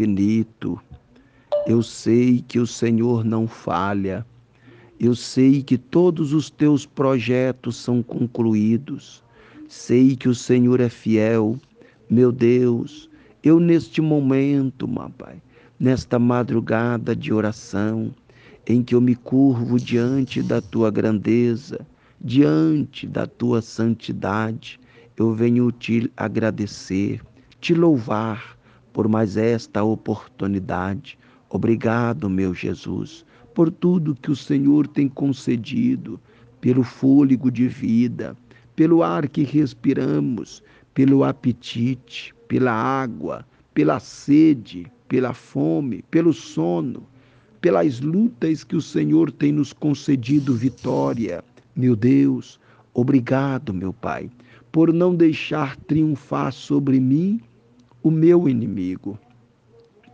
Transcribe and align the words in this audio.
infinito. 0.00 0.80
Eu 1.66 1.82
sei 1.82 2.42
que 2.46 2.58
o 2.58 2.66
Senhor 2.66 3.24
não 3.24 3.46
falha. 3.46 4.26
Eu 4.98 5.14
sei 5.14 5.62
que 5.62 5.76
todos 5.76 6.32
os 6.32 6.48
teus 6.48 6.86
projetos 6.86 7.76
são 7.76 8.02
concluídos. 8.02 9.22
Sei 9.68 10.16
que 10.16 10.28
o 10.28 10.34
Senhor 10.34 10.80
é 10.80 10.88
fiel. 10.88 11.58
Meu 12.08 12.32
Deus, 12.32 13.10
eu 13.42 13.60
neste 13.60 14.00
momento, 14.00 14.88
meu 14.88 15.10
Pai, 15.10 15.40
nesta 15.78 16.18
madrugada 16.18 17.14
de 17.14 17.32
oração, 17.32 18.10
em 18.66 18.82
que 18.82 18.94
eu 18.94 19.00
me 19.00 19.14
curvo 19.14 19.78
diante 19.78 20.42
da 20.42 20.60
tua 20.60 20.90
grandeza, 20.90 21.86
diante 22.20 23.06
da 23.06 23.26
tua 23.26 23.62
santidade, 23.62 24.80
eu 25.16 25.32
venho 25.34 25.70
te 25.70 26.10
agradecer, 26.16 27.20
te 27.60 27.74
louvar 27.74 28.59
por 28.92 29.08
mais 29.08 29.36
esta 29.36 29.82
oportunidade. 29.82 31.18
Obrigado, 31.48 32.28
meu 32.28 32.54
Jesus, 32.54 33.24
por 33.54 33.70
tudo 33.70 34.14
que 34.14 34.30
o 34.30 34.36
Senhor 34.36 34.86
tem 34.86 35.08
concedido, 35.08 36.20
pelo 36.60 36.82
fôlego 36.82 37.50
de 37.50 37.66
vida, 37.68 38.36
pelo 38.76 39.02
ar 39.02 39.28
que 39.28 39.42
respiramos, 39.42 40.62
pelo 40.94 41.24
apetite, 41.24 42.34
pela 42.48 42.72
água, 42.72 43.46
pela 43.74 43.98
sede, 43.98 44.90
pela 45.08 45.32
fome, 45.32 46.04
pelo 46.10 46.32
sono, 46.32 47.02
pelas 47.60 48.00
lutas 48.00 48.64
que 48.64 48.76
o 48.76 48.80
Senhor 48.80 49.30
tem 49.32 49.52
nos 49.52 49.72
concedido 49.72 50.54
vitória. 50.54 51.42
Meu 51.74 51.96
Deus, 51.96 52.60
obrigado, 52.94 53.72
meu 53.72 53.92
Pai, 53.92 54.30
por 54.70 54.92
não 54.92 55.14
deixar 55.14 55.76
triunfar 55.76 56.52
sobre 56.52 57.00
mim 57.00 57.40
o 58.02 58.10
meu 58.10 58.48
inimigo. 58.48 59.18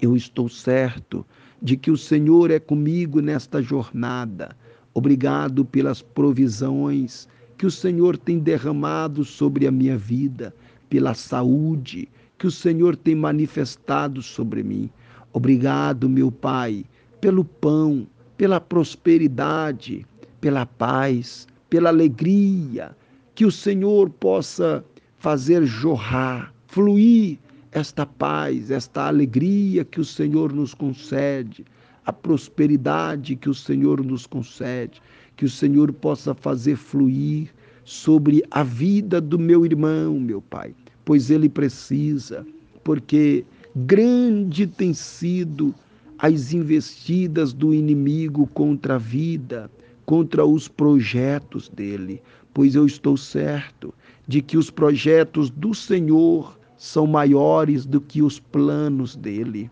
Eu 0.01 0.17
estou 0.17 0.49
certo 0.49 1.25
de 1.63 1.77
que 1.77 1.91
o 1.91 1.97
Senhor 1.97 2.51
é 2.51 2.59
comigo 2.59 3.21
nesta 3.21 3.62
jornada. 3.62 4.56
Obrigado 4.93 5.65
pelas 5.65 6.03
provisões 6.03 7.28
que 7.56 7.67
o 7.67 7.70
Senhor 7.70 8.17
tem 8.17 8.39
derramado 8.39 9.25
sobre 9.25 9.67
a 9.67 9.70
minha 9.70 9.97
vida, 9.97 10.55
pela 10.89 11.15
saúde 11.15 12.09
que 12.39 12.47
o 12.47 12.51
Senhor 12.51 12.97
tem 12.97 13.15
manifestado 13.15 14.23
sobre 14.23 14.62
mim. 14.62 14.91
Obrigado, 15.33 16.09
meu 16.09 16.31
Pai, 16.31 16.84
pelo 17.21 17.45
pão, 17.45 18.06
pela 18.37 18.61
prosperidade, 18.61 20.06
pela 20.41 20.67
paz, 20.67 21.47
pela 21.71 21.89
alegria, 21.89 22.95
que 23.34 23.45
o 23.45 23.50
Senhor 23.50 24.11
possa 24.11 24.84
fazer 25.19 25.65
jorrar, 25.65 26.53
fluir 26.67 27.39
esta 27.77 28.06
paz, 28.06 28.70
esta 28.70 29.06
alegria 29.06 29.84
que 29.84 30.00
o 30.00 30.05
Senhor 30.05 30.50
nos 30.50 30.72
concede, 30.72 31.62
a 32.06 32.12
prosperidade 32.12 33.36
que 33.36 33.50
o 33.50 33.55
Senhor 33.55 34.02
nos 34.02 34.27
concede, 34.27 35.02
que 35.36 35.44
o 35.44 35.50
Senhor 35.50 35.92
possa 35.92 36.34
fazer 36.34 36.77
fluir 36.77 37.50
sobre 37.84 38.42
a 38.50 38.62
vida 38.62 39.20
do 39.20 39.38
meu 39.38 39.66
irmão, 39.66 40.19
meu 40.19 40.41
Pai, 40.41 40.74
pois 41.04 41.30
ele 41.30 41.50
precisa, 41.50 42.47
porque 42.82 43.44
grande 43.77 44.66
tem 44.66 44.94
sido 44.94 45.74
as 46.19 46.54
investidas 46.54 47.52
do 47.52 47.74
inimigo 47.74 48.47
contra 48.54 48.94
a 48.94 48.98
vida, 48.98 49.70
contra 50.06 50.47
os 50.47 50.66
projetos 50.66 51.69
dele, 51.69 52.22
pois 52.54 52.74
eu 52.74 52.86
estou 52.86 53.19
certo 53.19 53.92
de 54.27 54.41
que 54.41 54.56
os 54.56 54.70
projetos 54.70 55.50
do 55.50 55.74
Senhor 55.74 56.56
são 56.77 57.06
maiores 57.06 57.86
do 57.86 58.00
que 58.00 58.22
os 58.22 58.38
planos 58.38 59.16
dele. 59.16 59.70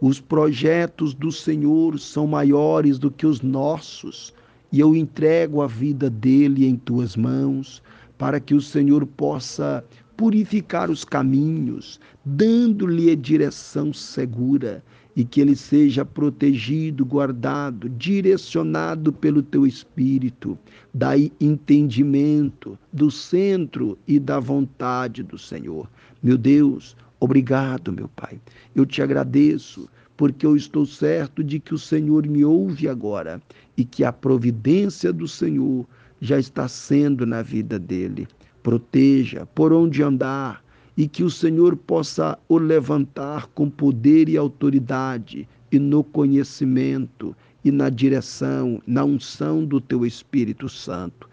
Os 0.00 0.20
projetos 0.20 1.14
do 1.14 1.32
Senhor 1.32 1.98
são 1.98 2.26
maiores 2.26 2.98
do 2.98 3.10
que 3.10 3.26
os 3.26 3.40
nossos, 3.40 4.32
e 4.70 4.80
eu 4.80 4.94
entrego 4.94 5.62
a 5.62 5.66
vida 5.66 6.10
dele 6.10 6.66
em 6.66 6.76
tuas 6.76 7.16
mãos, 7.16 7.82
para 8.18 8.38
que 8.38 8.54
o 8.54 8.60
Senhor 8.60 9.06
possa 9.06 9.84
purificar 10.16 10.90
os 10.90 11.04
caminhos, 11.04 12.00
dando-lhe 12.24 13.14
direção 13.16 13.92
segura 13.92 14.82
e 15.16 15.24
que 15.24 15.40
ele 15.40 15.56
seja 15.56 16.04
protegido, 16.04 17.04
guardado, 17.06 17.88
direcionado 17.88 19.10
pelo 19.10 19.42
teu 19.42 19.66
espírito, 19.66 20.58
daí 20.92 21.32
entendimento 21.40 22.78
do 22.92 23.10
centro 23.10 23.98
e 24.06 24.20
da 24.20 24.38
vontade 24.38 25.22
do 25.22 25.38
Senhor. 25.38 25.88
Meu 26.22 26.36
Deus, 26.36 26.94
obrigado, 27.18 27.90
meu 27.90 28.08
Pai. 28.08 28.38
Eu 28.74 28.84
te 28.84 29.00
agradeço 29.00 29.88
porque 30.18 30.44
eu 30.44 30.54
estou 30.54 30.84
certo 30.84 31.42
de 31.42 31.60
que 31.60 31.72
o 31.72 31.78
Senhor 31.78 32.26
me 32.26 32.44
ouve 32.44 32.86
agora 32.86 33.40
e 33.74 33.84
que 33.84 34.04
a 34.04 34.12
providência 34.12 35.12
do 35.12 35.26
Senhor 35.26 35.86
já 36.20 36.38
está 36.38 36.68
sendo 36.68 37.24
na 37.24 37.40
vida 37.40 37.78
dele. 37.78 38.28
Proteja 38.62 39.46
por 39.46 39.72
onde 39.72 40.02
andar, 40.02 40.62
e 40.96 41.06
que 41.06 41.22
o 41.22 41.30
Senhor 41.30 41.76
possa 41.76 42.38
o 42.48 42.58
levantar 42.58 43.46
com 43.48 43.68
poder 43.68 44.28
e 44.28 44.36
autoridade 44.36 45.48
e 45.70 45.78
no 45.78 46.02
conhecimento 46.02 47.36
e 47.64 47.70
na 47.70 47.90
direção, 47.90 48.80
na 48.86 49.04
unção 49.04 49.64
do 49.64 49.80
teu 49.80 50.06
Espírito 50.06 50.68
Santo. 50.68 51.28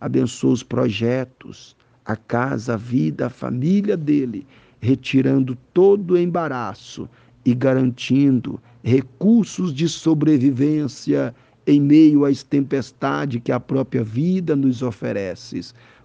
Abençoa 0.00 0.52
os 0.52 0.62
projetos, 0.62 1.76
a 2.04 2.14
casa, 2.14 2.74
a 2.74 2.76
vida, 2.76 3.26
a 3.26 3.30
família 3.30 3.96
dele, 3.96 4.46
retirando 4.80 5.56
todo 5.72 6.14
o 6.14 6.18
embaraço 6.18 7.08
e 7.44 7.54
garantindo 7.54 8.60
recursos 8.82 9.72
de 9.72 9.88
sobrevivência 9.88 11.34
em 11.66 11.80
meio 11.80 12.24
às 12.24 12.42
tempestades 12.42 13.40
que 13.42 13.50
a 13.50 13.58
própria 13.58 14.04
vida 14.04 14.54
nos 14.54 14.82
oferece. 14.82 15.60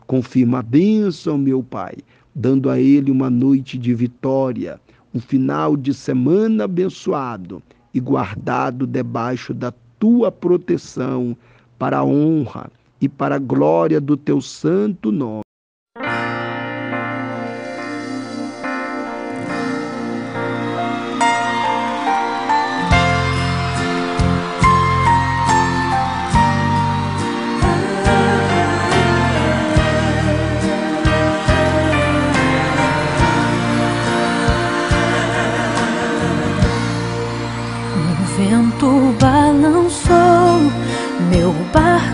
Confirma 0.07 0.59
a 0.59 0.63
bênção, 0.63 1.37
meu 1.37 1.61
Pai, 1.61 1.97
dando 2.33 2.69
a 2.69 2.79
ele 2.79 3.11
uma 3.11 3.29
noite 3.29 3.77
de 3.77 3.93
vitória, 3.93 4.79
um 5.13 5.19
final 5.19 5.75
de 5.75 5.93
semana 5.93 6.63
abençoado 6.63 7.61
e 7.93 7.99
guardado 7.99 8.87
debaixo 8.87 9.53
da 9.53 9.73
tua 9.99 10.31
proteção, 10.31 11.35
para 11.77 11.97
a 11.97 12.05
honra 12.05 12.71
e 13.01 13.09
para 13.09 13.35
a 13.35 13.39
glória 13.39 13.99
do 13.99 14.15
teu 14.15 14.39
santo 14.39 15.11
nome. 15.11 15.41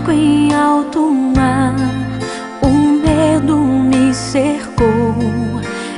Barco 0.08 0.12
em 0.12 0.52
alto 0.54 1.10
mar. 1.10 1.74
O 2.62 2.68
medo 2.68 3.56
me 3.58 4.12
cercou 4.14 5.14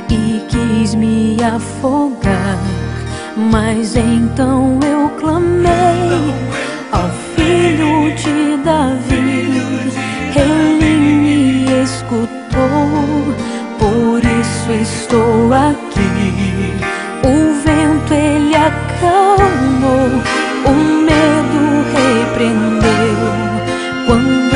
e 0.09 0.43
quis 0.49 0.95
me 0.95 1.37
afogar. 1.41 2.57
Mas 3.51 3.95
então 3.95 4.79
eu 4.83 5.09
clamei 5.19 6.33
ao 6.91 7.09
filho 7.35 8.13
de 8.15 8.57
Davi. 8.63 9.20
我。 24.13 24.50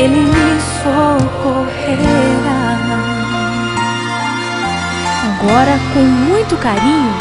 Ele 0.00 0.20
me 0.20 0.60
socorrerá. 0.82 2.00
Agora, 5.28 5.78
com 5.92 6.00
muito 6.00 6.56
carinho, 6.56 7.12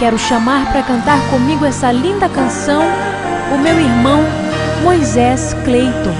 quero 0.00 0.18
chamar 0.18 0.66
para 0.72 0.82
cantar 0.82 1.20
comigo 1.30 1.64
essa 1.64 1.92
linda 1.92 2.28
canção 2.28 2.82
o 3.54 3.58
meu 3.58 3.78
irmão 3.78 4.24
Moisés 4.82 5.54
Cleiton. 5.64 6.14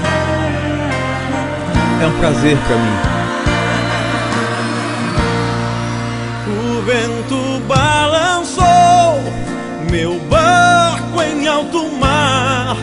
É 2.01 2.07
um 2.07 2.19
prazer 2.19 2.57
para 2.65 2.77
mim. 2.77 2.97
O 6.47 6.81
vento 6.81 7.59
balançou 7.67 8.63
meu 9.91 10.17
barco 10.29 11.21
em 11.21 11.45
alto 11.45 11.91
mar. 11.91 12.77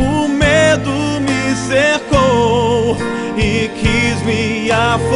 O 0.00 0.26
medo 0.26 0.90
me 1.20 1.54
cercou 1.54 2.05
e 3.46 3.68
quis 3.68 4.22
me 4.22 4.70
afogar. 4.72 5.14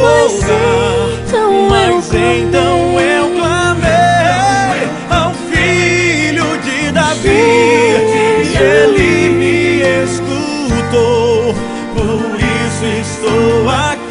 então 1.27 1.69
Mas 1.69 2.13
eu 2.13 2.37
então 2.37 2.99
eu 2.99 3.29
clamei 3.35 4.87
ao 5.09 5.33
filho 5.33 6.57
de 6.63 6.91
Davi. 6.91 7.27
E 7.29 8.57
ele 8.57 9.29
me 9.29 9.81
escutou. 10.03 11.53
Por 11.93 12.39
isso 12.39 12.85
estou 13.01 13.69
aqui. 13.69 14.10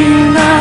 tonight 0.00 0.59